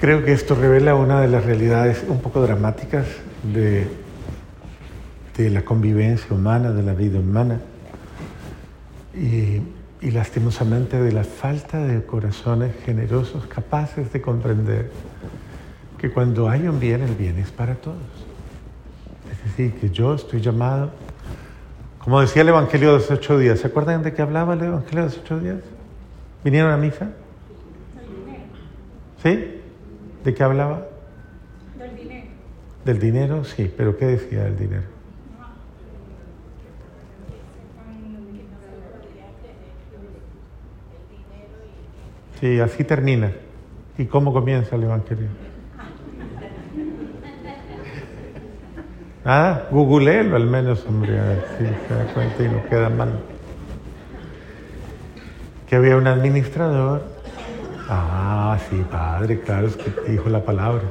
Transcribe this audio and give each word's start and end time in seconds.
Creo 0.00 0.24
que 0.24 0.32
esto 0.32 0.54
revela 0.54 0.94
una 0.94 1.20
de 1.20 1.26
las 1.26 1.44
realidades 1.44 2.04
un 2.06 2.20
poco 2.20 2.40
dramáticas 2.40 3.06
de, 3.52 3.88
de 5.36 5.50
la 5.50 5.64
convivencia 5.64 6.28
humana, 6.30 6.70
de 6.70 6.84
la 6.84 6.94
vida 6.94 7.18
humana. 7.18 7.60
Y, 9.12 9.60
y 10.00 10.10
lastimosamente 10.12 11.00
de 11.02 11.10
la 11.10 11.24
falta 11.24 11.78
de 11.78 12.04
corazones 12.04 12.76
generosos 12.84 13.46
capaces 13.46 14.12
de 14.12 14.20
comprender 14.20 14.92
que 15.98 16.12
cuando 16.12 16.48
hay 16.48 16.68
un 16.68 16.78
bien, 16.78 17.02
el 17.02 17.16
bien 17.16 17.36
es 17.38 17.50
para 17.50 17.74
todos. 17.74 17.96
Es 19.32 19.44
decir, 19.44 19.74
que 19.80 19.90
yo 19.90 20.14
estoy 20.14 20.40
llamado, 20.40 20.92
como 21.98 22.20
decía 22.20 22.42
el 22.42 22.50
Evangelio 22.50 22.92
de 22.92 22.98
los 22.98 23.10
ocho 23.10 23.36
días, 23.36 23.58
¿se 23.58 23.66
acuerdan 23.66 24.04
de 24.04 24.14
qué 24.14 24.22
hablaba 24.22 24.54
el 24.54 24.62
Evangelio 24.62 25.00
de 25.00 25.08
los 25.08 25.18
ocho 25.18 25.40
días? 25.40 25.58
¿Vinieron 26.44 26.70
a 26.70 26.76
misa? 26.76 27.10
¿Sí? 29.24 29.57
¿De 30.28 30.34
qué 30.34 30.42
hablaba? 30.42 30.86
Del 31.78 31.96
dinero. 31.96 32.26
Del 32.84 33.00
dinero, 33.00 33.44
sí, 33.44 33.72
pero 33.74 33.96
¿qué 33.96 34.04
decía 34.04 34.44
del 34.44 34.58
dinero? 34.58 34.82
Sí, 42.38 42.60
así 42.60 42.84
termina. 42.84 43.32
¿Y 43.96 44.04
cómo 44.04 44.34
comienza 44.34 44.76
el 44.76 44.82
Evangelio? 44.82 45.28
Nada, 49.24 49.68
googleelo 49.70 50.36
al 50.36 50.46
menos, 50.46 50.84
hombre, 50.84 51.18
a 51.18 51.24
ver 51.24 51.44
si 51.56 51.64
se 51.64 51.94
da 51.94 52.04
cuenta 52.12 52.44
y 52.44 52.48
no 52.48 52.66
queda 52.68 52.90
mal. 52.90 53.18
Que 55.66 55.76
había 55.76 55.96
un 55.96 56.06
administrador. 56.06 57.17
Ah, 57.88 58.58
sí, 58.68 58.84
padre, 58.90 59.40
claro, 59.40 59.66
es 59.66 59.76
que 59.76 60.10
dijo 60.10 60.28
la 60.28 60.44
palabra. 60.44 60.82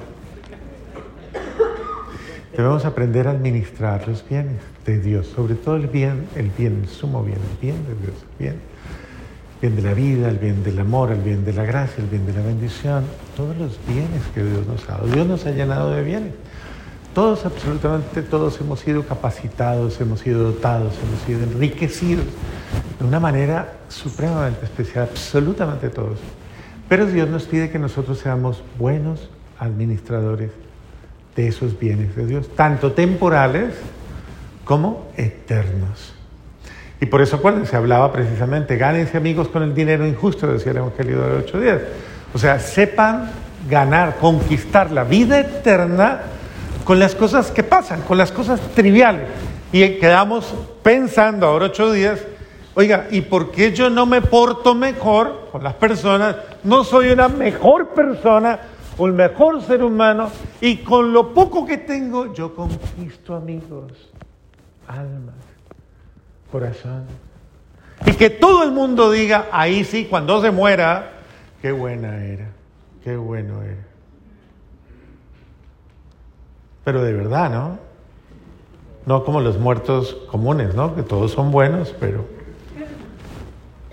Debemos 2.56 2.86
aprender 2.86 3.28
a 3.28 3.32
administrar 3.32 4.08
los 4.08 4.28
bienes 4.28 4.58
de 4.84 5.00
Dios, 5.00 5.28
sobre 5.28 5.54
todo 5.54 5.76
el 5.76 5.86
bien, 5.86 6.28
el 6.36 6.50
bien, 6.50 6.80
el 6.82 6.90
sumo 6.90 7.24
bien, 7.24 7.38
el 7.38 7.58
bien 7.62 7.86
de 7.86 7.94
Dios, 7.94 8.16
el 8.24 8.38
bien, 8.40 8.60
el 9.62 9.62
bien 9.62 9.76
de 9.76 9.82
la 9.84 9.94
vida, 9.94 10.30
el 10.30 10.40
bien 10.40 10.64
del 10.64 10.80
amor, 10.80 11.12
el 11.12 11.22
bien 11.22 11.46
de 11.46 11.54
la 11.54 11.66
gracia, 11.66 12.04
el 12.04 12.10
bien 12.10 12.26
de 12.26 12.34
la 12.34 12.42
bendición, 12.42 13.04
todos 13.36 13.56
los 13.58 13.78
bienes 13.88 14.24
que 14.34 14.44
Dios 14.44 14.66
nos 14.66 14.90
ha 14.90 14.94
dado. 14.94 15.06
Dios 15.06 15.28
nos 15.28 15.46
ha 15.46 15.52
llenado 15.52 15.92
de 15.92 16.02
bienes. 16.02 16.34
Todos, 17.14 17.46
absolutamente 17.46 18.24
todos 18.24 18.60
hemos 18.60 18.80
sido 18.80 19.04
capacitados, 19.04 20.02
hemos 20.02 20.22
sido 20.22 20.52
dotados, 20.52 20.96
hemos 21.04 21.22
sido 21.28 21.44
enriquecidos 21.44 22.26
de 23.00 23.06
una 23.06 23.20
manera 23.20 23.74
supremamente 23.88 24.66
especial, 24.66 25.10
absolutamente 25.12 25.90
todos. 25.90 26.18
Pero 26.90 27.06
Dios 27.06 27.30
nos 27.30 27.46
pide 27.46 27.70
que 27.70 27.80
nosotros 27.80 28.20
seamos 28.20 28.64
buenos 28.78 29.30
administradores 29.60 30.52
de 31.36 31.48
esos 31.48 31.78
bienes 31.78 32.16
de 32.16 32.26
Dios, 32.26 32.50
tanto 32.56 32.94
temporales 32.94 33.76
como 34.64 35.08
eternos. 35.16 36.14
Y 37.00 37.06
por 37.06 37.22
eso, 37.22 37.36
acuérdense, 37.36 37.76
hablaba 37.76 38.12
precisamente, 38.12 38.76
gánense 38.76 39.18
amigos 39.18 39.48
con 39.50 39.62
el 39.64 39.76
dinero 39.76 40.06
injusto, 40.08 40.48
decía 40.48 40.72
el 40.72 40.78
Evangelio 40.80 41.22
de 41.22 41.30
los 41.30 41.44
ocho 41.44 41.60
días. 41.60 41.82
O 42.34 42.40
sea, 42.40 42.60
sepan 42.60 43.30
ganar, 43.70 44.18
conquistar 44.18 44.92
la 44.92 45.04
vida 45.04 45.40
eterna 45.40 46.22
con 46.84 47.00
las 47.00 47.16
cosas 47.16 47.52
que 47.52 47.64
pasan, 47.64 48.02
con 48.02 48.18
las 48.18 48.32
cosas 48.32 48.60
triviales. 48.74 49.28
Y 49.72 49.88
quedamos 50.00 50.54
pensando 50.82 51.46
ahora 51.46 51.66
ocho 51.68 51.92
días, 51.92 52.20
oiga, 52.74 53.08
¿y 53.12 53.22
por 53.22 53.52
qué 53.52 53.74
yo 53.74 53.90
no 53.90 54.06
me 54.06 54.22
porto 54.22 54.74
mejor 54.74 55.50
con 55.52 55.64
las 55.64 55.74
personas? 55.74 56.36
No 56.68 56.84
soy 56.84 57.12
una 57.12 57.30
mejor 57.30 57.94
persona, 57.94 58.60
un 58.98 59.16
mejor 59.16 59.62
ser 59.62 59.82
humano, 59.82 60.30
y 60.60 60.80
con 60.80 61.14
lo 61.14 61.34
poco 61.34 61.66
que 61.66 61.78
tengo 61.78 62.34
yo 62.34 62.54
conquisto 62.54 63.38
amigos, 63.38 63.94
almas, 64.86 65.36
corazón. 66.52 67.06
Y 68.06 68.12
que 68.16 68.30
todo 68.30 68.66
el 68.66 68.74
mundo 68.74 69.10
diga, 69.10 69.46
ahí 69.54 69.86
sí, 69.86 70.08
cuando 70.10 70.42
se 70.42 70.52
muera, 70.52 71.22
qué 71.62 71.72
buena 71.72 72.26
era, 72.26 72.50
qué 73.02 73.16
bueno 73.16 73.64
era. 73.64 73.88
Pero 76.84 77.02
de 77.02 77.14
verdad, 77.14 77.50
¿no? 77.50 77.80
No 79.06 79.24
como 79.24 79.40
los 79.40 79.58
muertos 79.58 80.18
comunes, 80.30 80.76
¿no? 80.76 80.98
Que 80.98 81.04
todos 81.04 81.32
son 81.32 81.50
buenos, 81.50 81.96
pero 81.98 82.26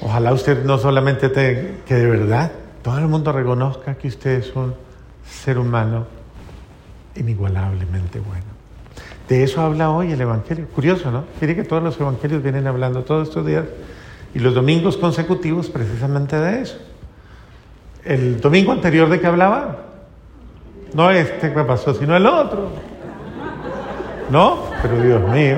ojalá 0.00 0.32
usted 0.32 0.64
no 0.64 0.76
solamente 0.78 1.28
te, 1.28 1.76
que 1.86 1.94
de 1.94 2.06
verdad 2.10 2.50
todo 2.84 2.98
el 2.98 3.08
mundo 3.08 3.32
reconozca 3.32 3.94
que 3.94 4.08
usted 4.08 4.40
es 4.40 4.54
un 4.54 4.74
ser 5.26 5.58
humano 5.58 6.06
inigualablemente 7.16 8.20
bueno. 8.20 8.44
De 9.26 9.42
eso 9.42 9.62
habla 9.62 9.90
hoy 9.90 10.12
el 10.12 10.20
Evangelio. 10.20 10.66
Curioso, 10.68 11.10
¿no? 11.10 11.24
Quiere 11.38 11.56
que 11.56 11.64
todos 11.64 11.82
los 11.82 11.98
Evangelios 11.98 12.42
vienen 12.42 12.66
hablando 12.66 13.02
todos 13.02 13.28
estos 13.28 13.46
días 13.46 13.64
y 14.34 14.38
los 14.38 14.54
domingos 14.54 14.98
consecutivos 14.98 15.70
precisamente 15.70 16.38
de 16.38 16.60
eso. 16.60 16.76
El 18.04 18.38
domingo 18.42 18.72
anterior 18.72 19.08
de 19.08 19.18
qué 19.18 19.28
hablaba? 19.28 19.78
No 20.92 21.10
este 21.10 21.54
que 21.54 21.64
pasó, 21.64 21.94
sino 21.94 22.14
el 22.14 22.26
otro. 22.26 22.68
¿No? 24.30 24.64
Pero 24.82 25.00
Dios 25.00 25.22
mío. 25.30 25.56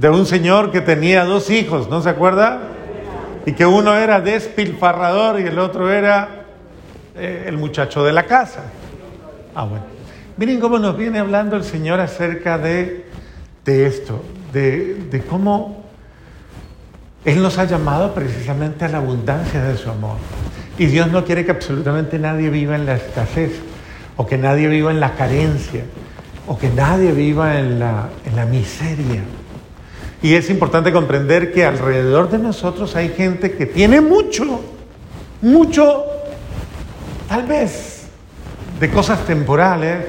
De 0.00 0.10
un 0.10 0.26
señor 0.26 0.72
que 0.72 0.80
tenía 0.80 1.24
dos 1.24 1.50
hijos, 1.50 1.88
¿no 1.88 2.02
se 2.02 2.08
acuerda? 2.08 2.73
Y 3.46 3.52
que 3.52 3.66
uno 3.66 3.94
era 3.94 4.20
despilfarrador 4.20 5.40
y 5.40 5.44
el 5.44 5.58
otro 5.58 5.92
era 5.92 6.44
eh, 7.16 7.44
el 7.46 7.58
muchacho 7.58 8.04
de 8.04 8.12
la 8.12 8.24
casa. 8.24 8.62
Ah, 9.54 9.64
bueno. 9.64 9.84
Miren 10.36 10.58
cómo 10.58 10.78
nos 10.78 10.96
viene 10.96 11.20
hablando 11.20 11.56
el 11.56 11.62
Señor 11.62 12.00
acerca 12.00 12.58
de, 12.58 13.06
de 13.64 13.86
esto, 13.86 14.20
de, 14.52 14.94
de 15.10 15.20
cómo 15.22 15.84
Él 17.24 17.40
nos 17.40 17.56
ha 17.58 17.64
llamado 17.64 18.12
precisamente 18.14 18.84
a 18.84 18.88
la 18.88 18.98
abundancia 18.98 19.62
de 19.62 19.76
su 19.76 19.90
amor. 19.90 20.16
Y 20.76 20.86
Dios 20.86 21.08
no 21.12 21.24
quiere 21.24 21.44
que 21.44 21.52
absolutamente 21.52 22.18
nadie 22.18 22.50
viva 22.50 22.74
en 22.74 22.86
la 22.86 22.96
escasez, 22.96 23.52
o 24.16 24.26
que 24.26 24.36
nadie 24.36 24.66
viva 24.66 24.90
en 24.90 24.98
la 24.98 25.14
carencia, 25.14 25.84
o 26.48 26.58
que 26.58 26.68
nadie 26.68 27.12
viva 27.12 27.58
en 27.58 27.78
la, 27.78 28.08
en 28.26 28.34
la 28.34 28.44
miseria. 28.44 29.22
Y 30.24 30.34
es 30.34 30.48
importante 30.48 30.90
comprender 30.90 31.52
que 31.52 31.64
alrededor 31.64 32.30
de 32.30 32.38
nosotros 32.38 32.96
hay 32.96 33.10
gente 33.10 33.52
que 33.52 33.66
tiene 33.66 34.00
mucho, 34.00 34.60
mucho, 35.42 36.04
tal 37.28 37.46
vez, 37.46 38.08
de 38.80 38.90
cosas 38.90 39.26
temporales, 39.26 40.04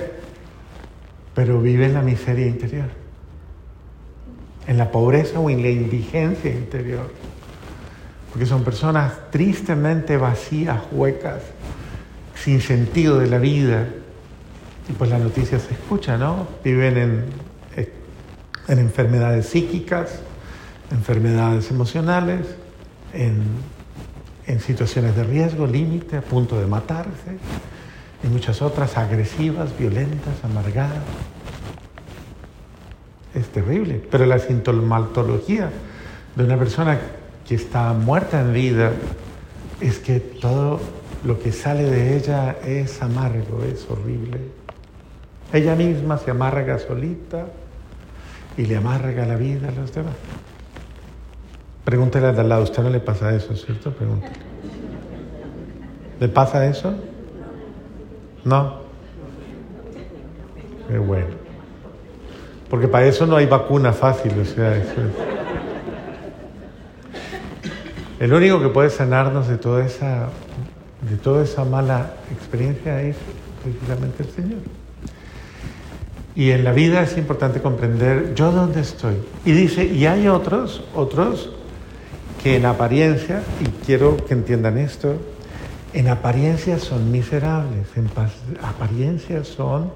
pero 1.33 1.61
vive 1.61 1.85
en 1.85 1.93
la 1.93 2.01
miseria 2.01 2.47
interior, 2.47 2.87
en 4.67 4.77
la 4.77 4.89
pobreza 4.89 5.39
o 5.39 5.49
en 5.49 5.61
la 5.61 5.69
indigencia 5.69 6.49
interior 6.49 7.11
porque 8.35 8.47
son 8.47 8.65
personas 8.65 9.13
tristemente 9.31 10.17
vacías, 10.17 10.81
huecas, 10.91 11.41
sin 12.35 12.59
sentido 12.59 13.17
de 13.17 13.27
la 13.27 13.37
vida. 13.37 13.87
Y 14.89 14.91
pues 14.91 15.09
la 15.09 15.17
noticia 15.19 15.57
se 15.57 15.73
escucha, 15.73 16.17
¿no? 16.17 16.45
Viven 16.61 16.97
en, 16.97 17.23
en 18.67 18.79
enfermedades 18.79 19.47
psíquicas, 19.47 20.19
enfermedades 20.91 21.69
emocionales, 21.71 22.45
en, 23.13 23.43
en 24.47 24.59
situaciones 24.59 25.15
de 25.15 25.23
riesgo, 25.23 25.67
límite, 25.67 26.17
a 26.17 26.21
punto 26.21 26.59
de 26.59 26.67
matarse, 26.67 27.37
y 28.23 28.27
muchas 28.27 28.61
otras 28.61 28.97
agresivas, 28.97 29.77
violentas, 29.77 30.43
amargadas. 30.43 31.03
Es 33.33 33.47
terrible, 33.49 34.01
pero 34.09 34.25
la 34.25 34.39
sintomatología 34.39 35.69
de 36.35 36.43
una 36.43 36.57
persona 36.57 36.99
que 37.47 37.55
está 37.55 37.93
muerta 37.93 38.41
en 38.41 38.53
vida 38.53 38.91
es 39.81 39.99
que 39.99 40.19
todo 40.19 40.79
lo 41.25 41.39
que 41.39 41.51
sale 41.51 41.83
de 41.83 42.17
ella 42.17 42.55
es 42.65 43.01
amargo, 43.01 43.63
es 43.63 43.85
horrible. 43.89 44.39
Ella 45.51 45.75
misma 45.75 46.17
se 46.17 46.31
amarga 46.31 46.79
solita 46.79 47.47
y 48.57 48.65
le 48.65 48.77
amarga 48.77 49.25
la 49.25 49.35
vida 49.35 49.69
a 49.69 49.71
los 49.71 49.93
demás. 49.93 50.15
Pregúntele 51.83 52.27
al 52.27 52.49
lado, 52.49 52.63
¿usted 52.63 52.81
no 52.81 52.89
le 52.89 52.99
pasa 52.99 53.33
eso, 53.35 53.55
cierto? 53.55 53.91
Pregúntele. 53.91 54.33
¿Le 56.19 56.27
pasa 56.29 56.65
eso? 56.65 56.95
No. 58.43 58.79
Qué 60.87 60.97
bueno. 60.97 61.27
Porque 62.69 62.87
para 62.87 63.05
eso 63.05 63.25
no 63.25 63.35
hay 63.35 63.45
vacuna 63.45 63.93
fácil, 63.93 64.39
o 64.39 64.45
sea, 64.45 64.75
eso 64.75 64.93
es. 64.93 65.35
El 68.19 68.33
único 68.33 68.61
que 68.61 68.69
puede 68.69 68.89
sanarnos 68.89 69.47
de 69.47 69.57
toda 69.57 69.85
esa, 69.85 70.29
de 71.09 71.17
toda 71.17 71.43
esa 71.43 71.65
mala 71.65 72.13
experiencia 72.31 73.01
es 73.01 73.17
precisamente 73.61 74.23
el 74.23 74.29
Señor. 74.29 74.59
Y 76.35 76.51
en 76.51 76.65
la 76.65 76.73
vida 76.73 77.01
es 77.01 77.17
importante 77.17 77.61
comprender 77.61 78.33
yo 78.35 78.51
dónde 78.51 78.81
estoy. 78.81 79.15
Y 79.45 79.53
dice, 79.53 79.85
y 79.85 80.05
hay 80.05 80.27
otros, 80.27 80.83
otros 80.93 81.49
que 82.43 82.57
en 82.57 82.65
apariencia, 82.65 83.41
y 83.61 83.85
quiero 83.85 84.17
que 84.17 84.33
entiendan 84.33 84.77
esto, 84.77 85.17
En 85.93 86.09
apariencia 86.09 86.77
son 86.77 87.09
miserables, 87.09 87.87
en 87.95 88.09
apariencia 88.61 89.45
son 89.45 89.93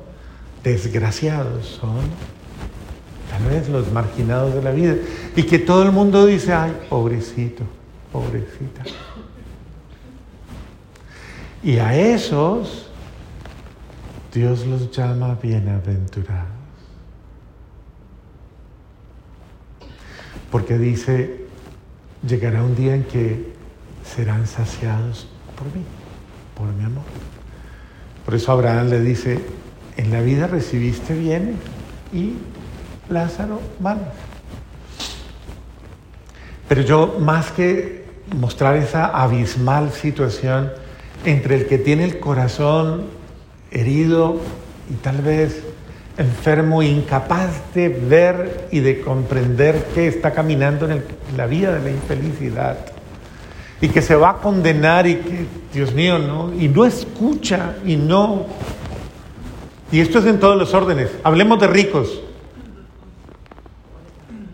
desgraciados, 0.63 1.65
son 1.65 1.99
tal 3.29 3.43
vez 3.49 3.67
los 3.67 3.91
marginados 3.91 4.53
de 4.53 4.61
la 4.61 4.71
vida. 4.71 4.95
Y 5.35 5.43
que 5.43 5.59
todo 5.59 5.83
el 5.83 5.91
mundo 5.91 6.25
dice, 6.25 6.53
ay, 6.53 6.71
pobrecito, 6.89 7.63
pobrecita. 8.13 8.83
Y 11.61 11.79
a 11.79 11.93
esos 11.97 12.88
Dios 14.33 14.65
los 14.67 14.91
llama 14.91 15.37
bienaventurados. 15.41 16.47
Porque 20.51 20.77
dice, 20.77 21.45
llegará 22.27 22.63
un 22.63 22.75
día 22.75 22.95
en 22.95 23.03
que 23.05 23.53
serán 24.03 24.45
saciados 24.45 25.27
por 25.55 25.65
mí, 25.75 25.83
por 26.55 26.67
mi 26.73 26.83
amor. 26.83 27.03
Por 28.25 28.35
eso 28.35 28.51
Abraham 28.51 28.89
le 28.89 29.01
dice, 29.01 29.39
en 29.97 30.11
la 30.11 30.21
vida 30.21 30.45
recibiste 30.47 31.15
bienes 31.15 31.55
y 32.13 32.33
Lázaro 33.09 33.59
mal. 33.79 34.11
Pero 36.67 36.81
yo, 36.83 37.17
más 37.19 37.51
que 37.51 38.05
mostrar 38.35 38.75
esa 38.75 39.07
abismal 39.07 39.91
situación 39.91 40.71
entre 41.25 41.55
el 41.55 41.67
que 41.67 41.79
tiene 41.79 42.03
el 42.03 42.19
corazón 42.19 43.18
herido 43.71 44.37
y 44.89 44.95
tal 44.95 45.21
vez 45.21 45.63
enfermo, 46.17 46.83
incapaz 46.83 47.73
de 47.73 47.87
ver 47.89 48.67
y 48.71 48.81
de 48.81 48.99
comprender 49.01 49.87
que 49.93 50.07
está 50.07 50.31
caminando 50.33 50.89
en, 50.89 51.03
la 51.37 51.47
vida 51.47 51.73
de 51.73 51.81
la 51.81 51.91
infelicidad 51.91 52.77
y 53.79 53.87
que 53.87 54.01
se 54.01 54.15
va 54.15 54.31
a 54.31 54.37
condenar 54.37 55.07
y 55.07 55.15
que, 55.15 55.45
Dios 55.73 55.93
mío, 55.93 56.19
¿no? 56.19 56.53
Y 56.53 56.67
no 56.67 56.85
escucha 56.85 57.75
y 57.85 57.95
no. 57.95 58.45
Y 59.91 60.01
esto 60.01 60.19
es 60.19 60.25
en 60.25 60.39
todos 60.39 60.57
los 60.57 60.73
órdenes. 60.73 61.11
Hablemos 61.23 61.59
de 61.59 61.67
ricos. 61.67 62.21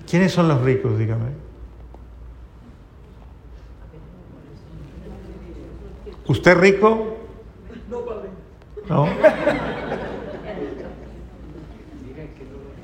¿Quiénes 0.07 0.31
son 0.31 0.47
los 0.47 0.61
ricos? 0.61 0.97
Dígame. 0.99 1.31
¿Usted 6.27 6.57
rico? 6.57 7.17
No. 7.89 8.34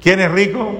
¿Quién 0.01 0.19
es 0.19 0.31
rico? 0.31 0.71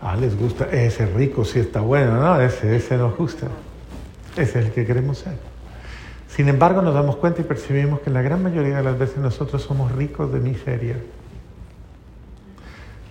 Ah, 0.00 0.16
les 0.16 0.38
gusta, 0.38 0.68
ese 0.70 1.06
rico 1.06 1.44
sí 1.44 1.58
está 1.58 1.80
bueno, 1.80 2.20
¿no? 2.20 2.40
Ese, 2.40 2.76
ese 2.76 2.96
nos 2.96 3.16
gusta. 3.16 3.48
Ese 4.36 4.60
es 4.60 4.66
el 4.66 4.72
que 4.72 4.86
queremos 4.86 5.18
ser. 5.18 5.34
Sin 6.28 6.48
embargo, 6.48 6.82
nos 6.82 6.94
damos 6.94 7.16
cuenta 7.16 7.40
y 7.40 7.44
percibimos 7.44 8.00
que 8.00 8.10
la 8.10 8.20
gran 8.20 8.42
mayoría 8.42 8.78
de 8.78 8.82
las 8.82 8.98
veces 8.98 9.18
nosotros 9.18 9.62
somos 9.62 9.92
ricos 9.92 10.32
de 10.32 10.40
miseria, 10.40 10.96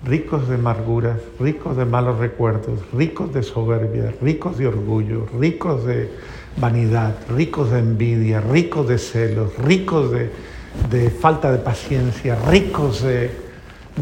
ricos 0.05 0.49
de 0.49 0.55
amarguras, 0.55 1.17
ricos 1.39 1.77
de 1.77 1.85
malos 1.85 2.19
recuerdos, 2.19 2.79
ricos 2.91 3.33
de 3.33 3.41
soberbia, 3.41 4.13
ricos 4.21 4.57
de 4.57 4.67
orgullo, 4.67 5.27
ricos 5.39 5.85
de 5.85 6.11
vanidad, 6.57 7.15
ricos 7.29 7.71
de 7.71 7.79
envidia, 7.79 8.41
ricos 8.41 8.87
de 8.87 8.97
celos, 8.97 9.57
ricos 9.57 10.11
de, 10.11 11.09
falta 11.09 11.51
de 11.51 11.59
paciencia, 11.59 12.35
ricos 12.49 13.01
de, 13.01 13.31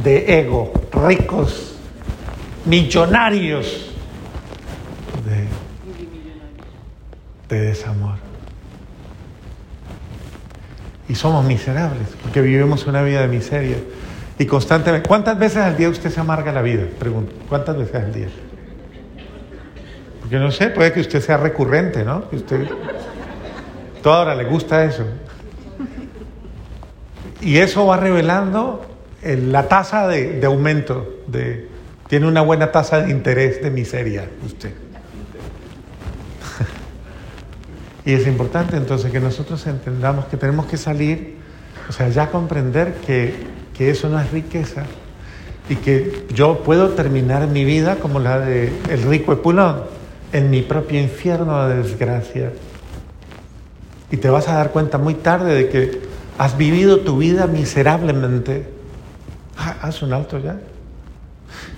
de 0.04 0.40
ego, 0.40 0.74
ricos 0.92 1.76
millonarios 2.66 3.92
de, 5.26 7.56
de 7.56 7.66
desamor. 7.68 8.16
Y 11.08 11.16
somos 11.16 11.46
miserables 11.46 12.08
porque 12.24 12.42
vivimos 12.42 12.88
una 12.88 13.04
vida 13.04 13.22
de 13.22 13.28
miseria. 13.28 13.78
Y 14.40 14.46
constantemente, 14.46 15.08
¿cuántas 15.08 15.38
veces 15.38 15.58
al 15.58 15.78
día 15.78 15.90
usted 15.90 16.10
se 16.10 16.20
amarga 16.20 16.52
la 16.52 16.62
vida? 16.62 16.84
Pregunto, 16.98 17.34
¿cuántas 17.48 17.78
veces 17.78 17.96
al 17.96 18.14
día? 18.14 18.28
Porque 20.22 20.38
no 20.38 20.52
sé, 20.52 20.70
puede 20.70 20.94
que 20.94 21.02
usted 21.02 21.22
sea 21.22 21.38
recurrente, 21.38 22.04
¿no? 22.04 22.30
Que 22.30 22.38
usted 22.38 22.68
toda 24.02 24.22
hora 24.22 24.36
le 24.36 24.46
gusta 24.46 24.86
eso. 24.86 25.06
Y 27.42 27.58
eso 27.58 27.86
va 27.86 27.98
revelando 27.98 28.86
la 29.24 29.68
tasa 29.68 30.08
de, 30.08 30.40
de 30.40 30.46
aumento, 30.46 31.22
de, 31.28 31.68
tiene 32.08 32.28
una 32.28 32.42
buena 32.42 32.72
tasa 32.72 33.02
de 33.02 33.12
interés 33.12 33.62
de 33.62 33.72
miseria 33.72 34.30
usted. 34.46 34.74
y 38.06 38.14
es 38.14 38.28
importante 38.28 38.78
entonces 38.78 39.12
que 39.12 39.20
nosotros 39.20 39.66
entendamos 39.68 40.26
que 40.26 40.38
tenemos 40.38 40.66
que 40.66 40.78
salir, 40.78 41.38
o 41.90 41.92
sea, 41.92 42.10
ya 42.10 42.30
comprender 42.30 42.94
que 43.06 43.61
que 43.82 43.90
eso 43.90 44.10
no 44.10 44.20
es 44.20 44.30
riqueza 44.30 44.84
y 45.68 45.76
que 45.76 46.28
yo 46.36 46.60
puedo 46.60 46.90
terminar 46.90 47.48
mi 47.48 47.66
vida 47.66 47.96
como 47.96 48.20
la 48.20 48.40
de 48.40 48.72
el 48.92 49.02
rico 49.02 49.34
Epulón, 49.34 49.86
en 50.32 50.52
mi 50.52 50.62
propio 50.62 51.02
infierno 51.02 51.68
de 51.68 51.78
desgracia. 51.78 52.52
Y 54.12 54.18
te 54.18 54.30
vas 54.30 54.48
a 54.48 54.54
dar 54.54 54.70
cuenta 54.70 55.00
muy 55.00 55.16
tarde 55.16 55.56
de 55.56 55.70
que 55.70 56.00
has 56.38 56.60
vivido 56.60 57.00
tu 57.00 57.18
vida 57.18 57.48
miserablemente. 57.48 58.68
Ah, 59.58 59.78
haz 59.82 60.04
un 60.04 60.14
alto 60.14 60.38
ya. 60.38 60.60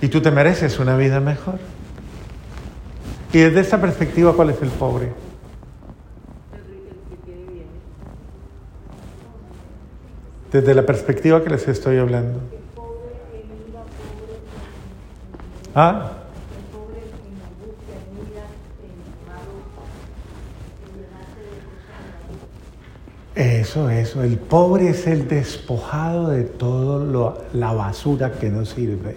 Y 0.02 0.08
tú 0.08 0.20
te 0.20 0.30
mereces 0.30 0.78
una 0.78 0.98
vida 0.98 1.20
mejor. 1.20 1.58
Y 3.32 3.38
desde 3.38 3.60
esa 3.60 3.80
perspectiva, 3.80 4.34
¿cuál 4.34 4.50
es 4.50 4.60
el 4.60 4.68
pobre? 4.68 5.10
Desde 10.54 10.72
la 10.72 10.86
perspectiva 10.86 11.42
que 11.42 11.50
les 11.50 11.66
estoy 11.66 11.98
hablando. 11.98 12.38
¿Ah? 15.74 16.12
Eso, 23.34 23.90
eso. 23.90 24.22
El 24.22 24.38
pobre 24.38 24.90
es 24.90 25.08
el 25.08 25.26
despojado 25.26 26.28
de 26.28 26.44
toda 26.44 27.34
la 27.52 27.72
basura 27.72 28.30
que 28.30 28.48
no 28.48 28.64
sirve. 28.64 29.16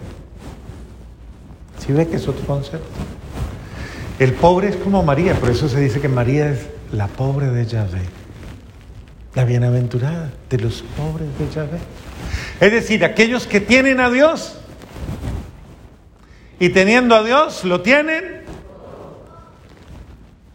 ¿Sí 1.78 1.92
ve 1.92 2.08
que 2.08 2.16
es 2.16 2.26
otro 2.26 2.44
concepto? 2.44 2.84
El 4.18 4.32
pobre 4.32 4.70
es 4.70 4.76
como 4.76 5.04
María, 5.04 5.34
por 5.34 5.50
eso 5.50 5.68
se 5.68 5.78
dice 5.78 6.00
que 6.00 6.08
María 6.08 6.50
es 6.50 6.66
la 6.90 7.06
pobre 7.06 7.46
de 7.46 7.64
Yahvé 7.64 8.17
la 9.34 9.44
bienaventurada 9.44 10.30
de 10.48 10.58
los 10.58 10.82
pobres 10.96 11.28
de 11.38 11.50
Yahvé. 11.50 11.78
Es 12.60 12.72
decir, 12.72 13.04
aquellos 13.04 13.46
que 13.46 13.60
tienen 13.60 14.00
a 14.00 14.10
Dios 14.10 14.58
y 16.58 16.70
teniendo 16.70 17.14
a 17.14 17.22
Dios 17.22 17.64
lo 17.64 17.82
tienen 17.82 18.42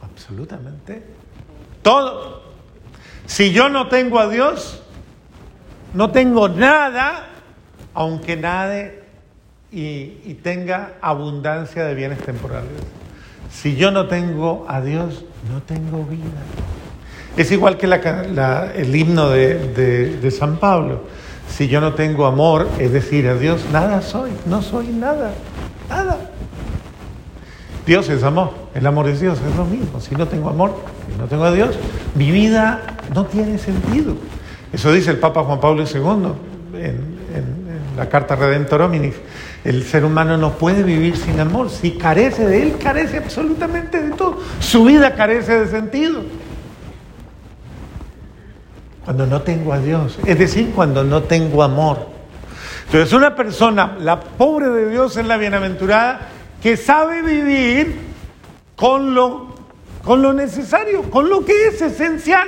absolutamente 0.02 1.04
todo. 1.82 2.44
Si 3.26 3.52
yo 3.54 3.70
no 3.70 3.88
tengo 3.88 4.20
a 4.20 4.28
Dios, 4.28 4.82
no 5.94 6.12
tengo 6.12 6.50
nada, 6.50 7.30
aunque 7.94 8.36
nade 8.36 9.04
y, 9.72 10.20
y 10.26 10.40
tenga 10.42 10.96
abundancia 11.02 11.86
de 11.86 11.94
bienes 11.96 12.20
temporales. 12.20 12.72
Si 13.52 13.76
yo 13.76 13.92
no 13.92 14.08
tengo 14.08 14.66
a 14.68 14.82
Dios, 14.82 15.24
no 15.52 15.62
tengo 15.62 16.04
vida. 16.06 16.42
Es 17.36 17.52
igual 17.52 17.78
que 17.78 17.88
el 17.88 18.96
himno 18.96 19.30
de, 19.30 20.36
San 20.38 20.58
Pablo. 20.58 21.02
Si 21.50 21.68
yo 21.68 21.82
no 21.82 21.94
tengo 21.94 22.26
amor, 22.26 22.68
es 22.80 22.92
decir, 22.92 23.28
a 23.28 23.36
Dios, 23.36 23.62
nada 23.72 24.02
soy, 24.02 24.32
no 24.46 24.62
soy 24.62 24.88
nada, 24.88 25.34
nada. 25.90 26.30
Dios 27.86 28.08
es 28.10 28.24
amor, 28.24 28.52
el 28.74 28.88
amor 28.88 29.08
es 29.08 29.20
Dios, 29.20 29.40
es 29.48 29.56
lo 29.56 29.66
mismo. 29.66 30.00
Si 30.00 30.16
no 30.16 30.28
tengo 30.28 30.50
amor, 30.50 30.76
si 31.12 31.20
no 31.20 31.26
tengo 31.26 31.44
a 31.44 31.52
Dios, 31.52 31.76
mi 32.16 32.32
vida 32.32 32.82
no 33.14 33.26
tiene 33.26 33.58
sentido. 33.58 34.16
Eso 34.72 34.92
dice 34.92 35.12
el 35.12 35.18
Papa 35.18 35.44
Juan 35.44 35.60
Pablo 35.60 35.84
II 35.84 36.80
en, 36.80 37.24
la 37.98 38.10
Carta 38.10 38.36
Redentor 38.36 38.82
Hominis. 38.82 39.14
El 39.64 39.84
ser 39.84 40.06
humano 40.06 40.36
no 40.38 40.54
puede 40.54 40.82
vivir 40.82 41.16
sin 41.16 41.40
amor. 41.40 41.70
Si 41.70 41.92
carece 41.92 42.48
de 42.48 42.64
él, 42.64 42.76
carece 42.82 43.18
absolutamente 43.18 44.02
de 44.02 44.12
todo. 44.12 44.40
Su 44.60 44.86
vida 44.86 45.14
carece 45.14 45.60
de 45.60 45.68
sentido 45.68 46.24
cuando 49.06 49.26
no 49.28 49.42
tengo 49.42 49.74
a 49.74 49.80
Dios, 49.80 50.18
es 50.26 50.40
decir, 50.40 50.72
cuando 50.74 51.04
no 51.04 51.24
tengo 51.24 51.64
amor. 51.64 52.08
Entonces 52.86 53.14
una 53.14 53.36
persona, 53.36 53.98
la 54.00 54.20
pobre 54.20 54.70
de 54.70 54.90
Dios 54.90 55.18
es 55.18 55.26
la 55.26 55.38
bienaventurada, 55.38 56.30
que 56.62 56.78
sabe 56.78 57.22
vivir 57.22 57.98
con 58.76 59.14
lo, 59.14 59.56
con 60.04 60.22
lo 60.22 60.34
necesario, 60.34 61.10
con 61.10 61.30
lo 61.30 61.44
que 61.44 61.68
es 61.68 61.82
esencial, 61.82 62.48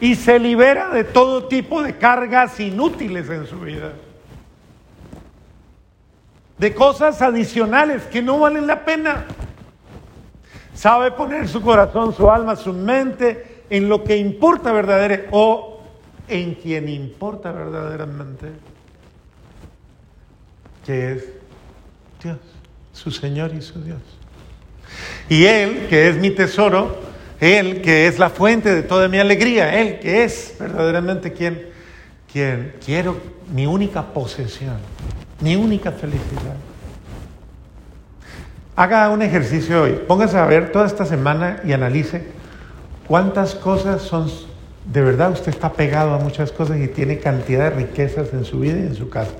y 0.00 0.14
se 0.14 0.38
libera 0.38 0.88
de 0.88 1.04
todo 1.04 1.44
tipo 1.44 1.82
de 1.82 1.98
cargas 1.98 2.58
inútiles 2.60 3.28
en 3.28 3.46
su 3.46 3.60
vida. 3.60 3.92
de 6.56 6.74
cosas 6.74 7.22
adicionales 7.22 8.02
que 8.02 8.20
no 8.20 8.38
valen 8.38 8.66
la 8.66 8.84
pena. 8.84 9.24
Sabe 10.74 11.10
poner 11.10 11.48
su 11.48 11.62
corazón, 11.62 12.14
su 12.14 12.30
alma, 12.30 12.54
su 12.54 12.74
mente 12.74 13.64
en 13.70 13.88
lo 13.88 14.04
que 14.04 14.18
importa 14.18 14.70
verdaderamente 14.70 15.28
o 15.30 15.79
en 16.30 16.54
quien 16.54 16.88
importa 16.88 17.52
verdaderamente, 17.52 18.46
que 20.86 21.12
es 21.12 21.24
Dios, 22.22 22.38
su 22.92 23.10
Señor 23.10 23.52
y 23.54 23.60
su 23.60 23.82
Dios. 23.82 24.00
Y 25.28 25.44
Él, 25.44 25.86
que 25.88 26.08
es 26.08 26.16
mi 26.16 26.30
tesoro, 26.30 26.98
Él, 27.40 27.82
que 27.82 28.06
es 28.06 28.18
la 28.18 28.30
fuente 28.30 28.74
de 28.74 28.82
toda 28.82 29.08
mi 29.08 29.18
alegría, 29.18 29.80
Él, 29.80 29.98
que 29.98 30.24
es 30.24 30.54
verdaderamente 30.58 31.32
quien, 31.32 31.66
quien 32.32 32.74
quiero, 32.84 33.16
mi 33.52 33.66
única 33.66 34.02
posesión, 34.12 34.78
mi 35.40 35.56
única 35.56 35.90
felicidad. 35.92 36.56
Haga 38.76 39.10
un 39.10 39.20
ejercicio 39.20 39.82
hoy, 39.82 40.00
póngase 40.06 40.38
a 40.38 40.46
ver 40.46 40.72
toda 40.72 40.86
esta 40.86 41.04
semana 41.04 41.60
y 41.64 41.72
analice 41.72 42.24
cuántas 43.06 43.54
cosas 43.54 44.02
son, 44.02 44.30
de 44.84 45.02
verdad 45.02 45.32
usted 45.32 45.48
está 45.48 45.72
pegado 45.72 46.14
a 46.14 46.18
muchas 46.18 46.52
cosas 46.52 46.78
y 46.78 46.88
tiene 46.88 47.18
cantidad 47.18 47.70
de 47.70 47.76
riquezas 47.76 48.32
en 48.32 48.44
su 48.44 48.60
vida 48.60 48.78
y 48.78 48.82
en 48.82 48.94
su 48.94 49.08
casa, 49.08 49.32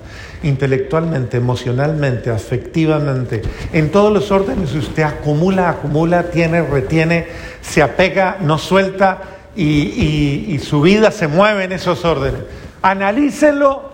intelectualmente, 0.43 1.39
emocionalmente, 1.39 2.31
afectivamente, 2.31 3.43
en 3.73 3.91
todos 3.91 4.13
los 4.13 4.31
órdenes 4.31 4.75
usted 4.75 5.03
acumula, 5.03 5.71
acumula, 5.71 6.25
tiene, 6.25 6.63
retiene, 6.63 7.27
se 7.63 7.83
apega, 7.83 8.39
no 8.41 8.59
suelta 8.59 9.23
y, 9.57 10.59
su 10.63 10.83
vida 10.83 11.11
se 11.11 11.27
mueve 11.27 11.65
en 11.65 11.73
esos 11.73 12.05
órdenes. 12.05 12.43
Analícelo 12.83 13.91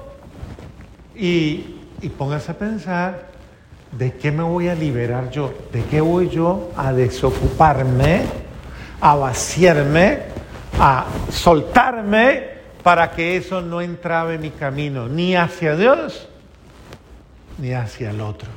y, 1.14 1.76
y 2.02 2.08
póngase 2.10 2.52
a 2.52 2.58
pensar 2.58 3.26
¿de 3.96 4.12
qué 4.12 4.30
me 4.30 4.42
voy 4.42 4.68
a 4.68 4.74
liberar 4.74 5.30
yo? 5.30 5.52
¿De 5.72 5.82
qué 5.84 6.00
voy 6.00 6.28
yo 6.28 6.70
a 6.76 6.92
desocuparme, 6.92 8.22
a 9.00 9.14
vaciarme, 9.14 10.35
a 10.78 11.06
soltarme 11.30 12.56
para 12.82 13.10
que 13.10 13.36
eso 13.36 13.60
no 13.62 13.80
entrabe 13.80 14.38
mi 14.38 14.50
camino, 14.50 15.08
ni 15.08 15.34
hacia 15.34 15.76
Dios, 15.76 16.28
ni 17.58 17.72
hacia 17.72 18.10
el 18.10 18.20
otro? 18.20 18.48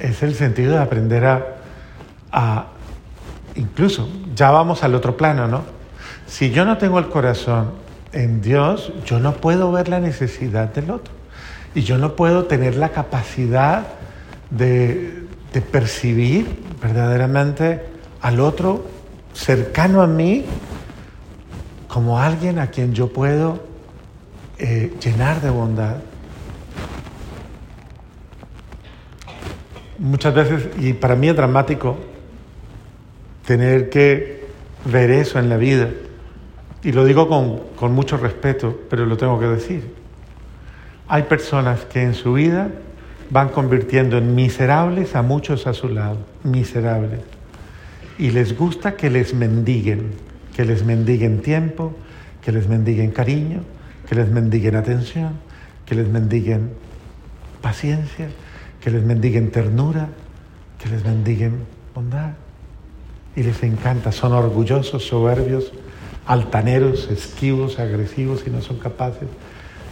Es 0.00 0.22
el 0.22 0.34
sentido 0.34 0.72
de 0.72 0.78
aprender 0.78 1.24
a, 1.24 1.46
a, 2.30 2.66
incluso, 3.56 4.08
ya 4.34 4.50
vamos 4.50 4.84
al 4.84 4.94
otro 4.94 5.16
plano, 5.16 5.48
¿no? 5.48 5.64
Si 6.26 6.50
yo 6.50 6.64
no 6.64 6.78
tengo 6.78 6.98
el 6.98 7.08
corazón 7.08 7.88
en 8.12 8.40
Dios 8.40 8.92
yo 9.04 9.20
no 9.20 9.34
puedo 9.34 9.70
ver 9.72 9.88
la 9.88 10.00
necesidad 10.00 10.72
del 10.72 10.90
otro. 10.90 11.12
Y 11.74 11.82
yo 11.82 11.98
no 11.98 12.16
puedo 12.16 12.44
tener 12.44 12.76
la 12.76 12.90
capacidad 12.90 13.86
de, 14.50 15.17
percibir 15.52 16.46
verdaderamente 16.80 17.82
al 18.20 18.40
otro 18.40 18.84
cercano 19.32 20.02
a 20.02 20.06
mí 20.06 20.44
como 21.88 22.18
alguien 22.20 22.58
a 22.58 22.68
quien 22.68 22.94
yo 22.94 23.12
puedo 23.12 23.60
eh, 24.58 24.92
llenar 25.02 25.40
de 25.40 25.50
bondad. 25.50 25.96
Muchas 29.98 30.34
veces, 30.34 30.68
y 30.78 30.92
para 30.92 31.16
mí 31.16 31.28
es 31.28 31.36
dramático 31.36 31.96
tener 33.46 33.88
que 33.90 34.46
ver 34.84 35.10
eso 35.10 35.38
en 35.38 35.48
la 35.48 35.56
vida, 35.56 35.88
y 36.82 36.92
lo 36.92 37.04
digo 37.04 37.28
con, 37.28 37.92
mucho 37.92 38.16
respeto, 38.16 38.78
pero 38.88 39.06
lo 39.06 39.16
tengo 39.16 39.40
que 39.40 39.46
decir. 39.46 39.94
Hay 41.08 41.24
personas 41.24 41.84
que 41.86 42.02
en 42.02 42.14
su 42.14 42.34
vida 42.34 42.70
van 43.30 43.50
convirtiendo 43.50 44.18
en 44.18 44.34
miserables 44.34 45.14
a 45.14 45.22
muchos 45.22 45.66
a 45.66 45.74
su 45.74 45.88
lado, 45.88 46.18
miserables. 46.44 47.20
Y 48.18 48.30
les 48.30 48.56
gusta 48.56 48.96
que 48.96 49.10
les 49.10 49.34
mendiguen, 49.34 50.12
que 50.54 50.64
les 50.64 50.84
mendiguen 50.84 51.40
tiempo, 51.42 51.94
que 52.42 52.52
les 52.52 52.68
mendiguen 52.68 53.10
cariño, 53.10 53.62
que 54.08 54.14
les 54.14 54.28
mendiguen 54.30 54.76
atención, 54.76 55.32
que 55.86 55.94
les 55.94 56.08
mendiguen 56.08 56.70
paciencia, 57.60 58.28
que 58.80 58.90
les 58.90 59.04
mendiguen 59.04 59.50
ternura, 59.50 60.08
que 60.82 60.88
les 60.88 61.04
mendiguen 61.04 61.64
bondad. 61.94 62.32
Y 63.36 63.42
les 63.42 63.62
encanta, 63.62 64.10
son 64.10 64.32
orgullosos, 64.32 65.06
soberbios, 65.06 65.72
altaneros, 66.26 67.08
esquivos, 67.10 67.78
agresivos 67.78 68.42
y 68.46 68.50
no 68.50 68.62
son 68.62 68.78
capaces 68.78 69.28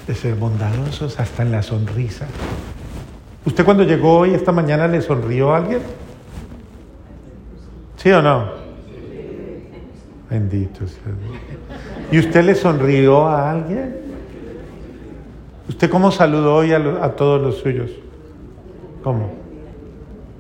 de 0.07 0.15
ser 0.15 0.35
bondadosos 0.35 1.19
hasta 1.21 1.43
en 1.43 1.53
la 1.53 1.63
sonrisa. 1.63 2.27
¿Usted 3.47 3.65
cuando 3.65 3.85
llegó 3.85 4.19
hoy, 4.19 4.35
esta 4.35 4.51
mañana, 4.51 4.89
le 4.89 5.01
sonrió 5.01 5.55
a 5.55 5.59
alguien? 5.59 5.79
¿Sí 7.97 8.11
o 8.11 8.21
no? 8.21 8.51
Bendito 10.29 10.87
sea. 10.87 11.13
¿Y 12.11 12.19
usted 12.19 12.45
le 12.45 12.57
sonrió 12.57 13.29
a 13.29 13.53
alguien? 13.53 14.01
¿Usted 15.69 15.89
cómo 15.89 16.11
saludó 16.11 16.57
hoy 16.57 16.73
a, 16.73 16.79
a 16.79 17.13
todos 17.15 17.41
los 17.41 17.59
suyos? 17.59 17.93
¿Cómo? 19.05 19.33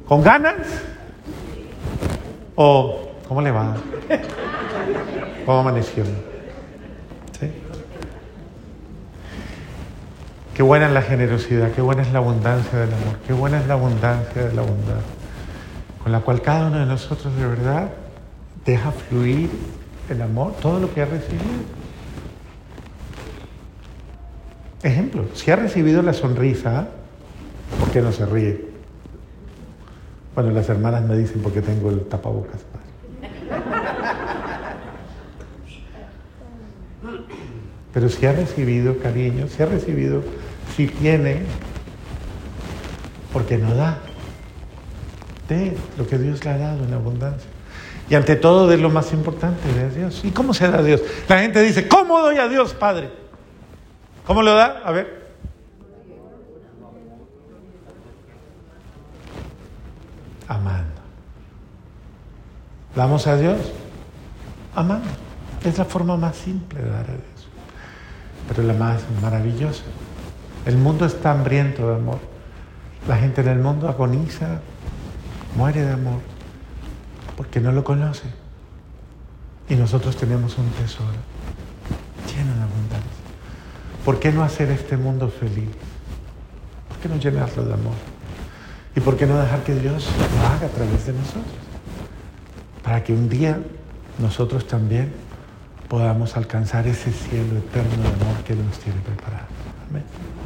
¿Con 0.09 0.23
ganas? 0.23 0.57
¿O 2.57 3.13
cómo 3.29 3.41
le 3.41 3.53
va? 3.53 3.77
¿Cómo 5.47 5.61
amaneció? 5.61 6.03
Qué 10.57 10.63
buena 10.63 10.87
es 10.87 10.93
la 10.93 11.03
generosidad, 11.03 11.71
qué 11.73 11.83
buena 11.83 12.01
es 12.01 12.11
la 12.13 12.19
abundancia 12.21 12.79
del 12.79 12.91
amor, 12.95 13.19
qué 13.27 13.35
buena 13.35 13.61
es 13.61 13.67
la 13.67 13.75
abundancia 13.75 14.43
de 14.43 14.55
la 14.55 14.63
bondad, 14.63 15.03
con 16.03 16.11
la 16.11 16.21
cual 16.21 16.41
cada 16.41 16.69
uno 16.69 16.79
de 16.79 16.87
nosotros 16.87 17.37
de 17.37 17.47
verdad 17.47 17.91
deja 18.65 18.91
fluir 18.91 19.51
el 20.09 20.23
amor, 20.23 20.55
todo 20.63 20.81
lo 20.81 20.95
que 20.95 21.03
ha 21.03 21.05
recibido. 21.05 21.45
Ejemplo, 24.83 25.27
si 25.35 25.51
ha 25.51 25.57
recibido 25.57 26.01
la 26.01 26.15
sonrisa, 26.15 26.89
¿por 27.79 27.91
qué 27.91 28.01
no 28.01 28.11
se 28.11 28.25
ríe? 28.25 28.65
Bueno, 30.35 30.53
las 30.53 30.71
hermanas 30.71 31.03
me 31.03 31.19
dicen 31.19 31.43
porque 31.43 31.61
tengo 31.61 31.91
el 31.91 32.01
tapabocas. 32.07 32.63
Pero 37.93 38.09
si 38.09 38.25
ha 38.25 38.33
recibido 38.33 38.99
cariño, 38.99 39.49
si 39.49 39.63
ha 39.63 39.67
recibido, 39.67 40.23
si 40.76 40.87
tiene, 40.87 41.42
porque 43.33 43.59
no 43.59 43.75
da. 43.75 43.99
De 45.49 45.76
lo 45.97 46.06
que 46.06 46.18
Dios 46.18 46.45
le 46.45 46.50
ha 46.50 46.59
dado 46.59 46.85
en 46.85 46.92
abundancia. 46.92 47.49
Y 48.11 48.14
ante 48.14 48.37
todo 48.37 48.66
de 48.66 48.76
lo 48.76 48.90
más 48.90 49.12
importante 49.12 49.73
de 49.73 49.90
Dios. 49.90 50.25
¿Y 50.25 50.30
cómo 50.30 50.52
se 50.54 50.68
da 50.68 50.78
a 50.78 50.83
Dios? 50.83 51.00
La 51.28 51.38
gente 51.38 51.62
dice, 51.62 51.87
¿cómo 51.88 52.21
doy 52.21 52.38
a 52.38 52.49
Dios, 52.49 52.75
Padre? 52.75 53.11
¿Cómo 54.26 54.42
lo 54.42 54.54
da? 54.54 54.83
A 54.85 54.90
ver. 54.92 55.26
Amando. 60.49 61.00
¿Damos 62.95 63.26
a 63.26 63.37
Dios? 63.37 63.59
Amando. 64.75 65.09
Es 65.64 65.78
la 65.78 65.85
forma 65.85 66.16
más 66.16 66.37
simple 66.37 66.80
de 66.80 66.90
dar 66.90 67.04
a 67.11 67.12
Dios 67.12 67.37
pero 68.49 68.62
la 68.62 68.75
más 68.75 69.02
maravillosa. 69.23 69.83
El 70.66 70.76
mundo 70.76 71.06
está 71.06 71.30
hambriento 71.30 71.88
de 71.88 71.94
amor. 71.94 72.18
La 73.06 73.16
gente 73.16 73.40
en 73.40 73.49
el 73.49 73.61
mundo 73.61 73.88
agoniza, 73.88 74.61
muere 75.56 75.82
de 75.82 75.92
amor, 75.92 76.18
porque 77.37 77.61
no 77.61 77.70
lo 77.70 77.85
conoce. 77.85 78.25
Y 79.68 79.76
nosotros 79.76 80.16
tenemos 80.16 80.58
un 80.58 80.68
tesoro 80.70 81.14
lleno 82.26 82.52
de 82.56 82.62
abundancia. 82.62 83.11
¿Por 84.04 84.18
qué 84.18 84.32
no 84.32 84.42
hacer 84.42 84.70
este 84.70 84.96
mundo 84.96 85.28
feliz? 85.28 85.70
¿Por 86.88 86.99
qué 86.99 87.08
no 87.08 87.16
llenarlo 87.16 87.64
de 87.64 87.75
amor? 87.75 87.94
¿Y 88.96 89.00
por 89.00 89.16
qué 89.16 89.26
no 89.26 89.38
dejar 89.38 89.62
que 89.62 89.75
Dios 89.75 90.08
lo 90.18 90.46
haga 90.49 90.66
a 90.66 90.70
través 90.70 91.06
de 91.06 91.12
nosotros? 91.12 91.44
Para 92.82 93.04
que 93.04 93.12
un 93.12 93.28
día 93.28 93.61
nosotros 94.18 94.66
también 94.66 95.12
podamos 95.88 96.37
alcanzar 96.37 96.88
ese 96.88 97.12
cielo 97.12 97.58
eterno 97.58 98.02
de 98.02 98.08
amor 98.08 98.42
que 98.44 98.54
Él 98.54 98.64
nos 98.66 98.78
tiene 98.78 99.00
preparado. 99.00 99.46
Amén. 99.90 100.25